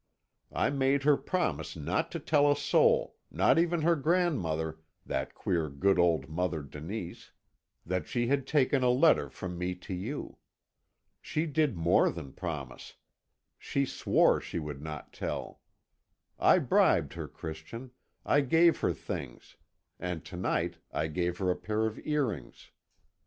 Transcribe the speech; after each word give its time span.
I 0.55 0.71
made 0.71 1.03
her 1.03 1.15
promise 1.15 1.75
not 1.75 2.11
to 2.13 2.19
tell 2.19 2.51
a 2.51 2.55
soul, 2.55 3.17
not 3.29 3.59
even 3.59 3.83
her 3.83 3.95
grandmother, 3.95 4.79
that 5.05 5.35
queer, 5.35 5.69
good 5.69 5.99
old 5.99 6.27
Mother 6.27 6.63
Denise, 6.63 7.31
that 7.85 8.07
she 8.07 8.25
had 8.25 8.47
taken 8.47 8.81
a 8.81 8.89
letter 8.89 9.29
from 9.29 9.59
me 9.59 9.75
to 9.75 9.93
you. 9.93 10.37
She 11.21 11.45
did 11.45 11.77
more 11.77 12.09
than 12.09 12.33
promise 12.33 12.95
she 13.59 13.85
swore 13.85 14.41
she 14.41 14.57
would 14.57 14.81
not 14.81 15.13
tell. 15.13 15.61
I 16.39 16.57
bribed 16.57 17.13
her, 17.13 17.27
Christian 17.27 17.91
I 18.25 18.41
gave 18.41 18.79
her 18.79 18.93
things, 18.93 19.55
and 19.99 20.25
to 20.25 20.35
night 20.35 20.79
I 20.91 21.09
gave 21.09 21.37
her 21.37 21.51
a 21.51 21.55
pair 21.55 21.85
of 21.85 21.99
earrings. 22.07 22.71